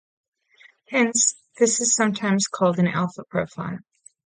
Hence, 0.89 1.35
this 1.59 1.79
is 1.79 1.93
sometimes 1.95 2.47
called 2.47 2.79
an 2.79 2.87
alpha 2.87 3.23
profile. 3.23 3.77